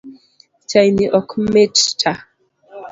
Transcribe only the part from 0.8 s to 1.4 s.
ni ok